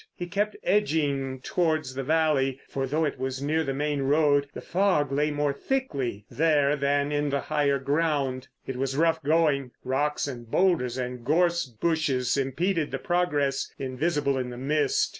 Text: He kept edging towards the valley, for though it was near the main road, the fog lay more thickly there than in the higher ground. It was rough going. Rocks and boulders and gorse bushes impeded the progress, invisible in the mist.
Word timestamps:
He 0.15 0.25
kept 0.25 0.55
edging 0.63 1.41
towards 1.41 1.93
the 1.93 2.01
valley, 2.01 2.59
for 2.67 2.87
though 2.87 3.05
it 3.05 3.19
was 3.19 3.39
near 3.39 3.63
the 3.63 3.71
main 3.71 4.01
road, 4.01 4.47
the 4.51 4.59
fog 4.59 5.11
lay 5.11 5.29
more 5.29 5.53
thickly 5.53 6.25
there 6.27 6.75
than 6.75 7.11
in 7.11 7.29
the 7.29 7.41
higher 7.41 7.77
ground. 7.77 8.47
It 8.65 8.77
was 8.77 8.97
rough 8.97 9.21
going. 9.21 9.69
Rocks 9.83 10.27
and 10.27 10.49
boulders 10.49 10.97
and 10.97 11.23
gorse 11.23 11.67
bushes 11.67 12.35
impeded 12.35 12.89
the 12.89 12.97
progress, 12.97 13.71
invisible 13.77 14.39
in 14.39 14.49
the 14.49 14.57
mist. 14.57 15.09